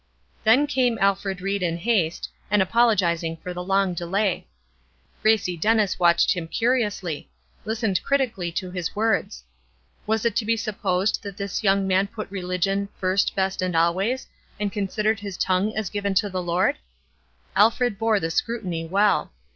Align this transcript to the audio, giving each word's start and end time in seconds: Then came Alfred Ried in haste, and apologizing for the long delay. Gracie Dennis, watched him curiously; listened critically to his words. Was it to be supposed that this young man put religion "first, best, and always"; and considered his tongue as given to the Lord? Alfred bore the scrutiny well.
Then 0.43 0.65
came 0.65 0.97
Alfred 0.99 1.41
Ried 1.41 1.61
in 1.61 1.77
haste, 1.77 2.27
and 2.49 2.59
apologizing 2.59 3.37
for 3.37 3.53
the 3.53 3.63
long 3.63 3.93
delay. 3.93 4.47
Gracie 5.21 5.55
Dennis, 5.55 5.99
watched 5.99 6.33
him 6.35 6.47
curiously; 6.47 7.29
listened 7.65 8.01
critically 8.01 8.51
to 8.53 8.71
his 8.71 8.95
words. 8.95 9.43
Was 10.07 10.25
it 10.25 10.35
to 10.37 10.43
be 10.45 10.57
supposed 10.57 11.21
that 11.21 11.37
this 11.37 11.61
young 11.63 11.87
man 11.87 12.07
put 12.07 12.31
religion 12.31 12.89
"first, 12.99 13.35
best, 13.35 13.61
and 13.61 13.75
always"; 13.75 14.25
and 14.59 14.71
considered 14.71 15.19
his 15.19 15.37
tongue 15.37 15.71
as 15.77 15.91
given 15.91 16.15
to 16.15 16.29
the 16.31 16.41
Lord? 16.41 16.77
Alfred 17.55 17.99
bore 17.99 18.19
the 18.19 18.31
scrutiny 18.31 18.87
well. 18.87 19.31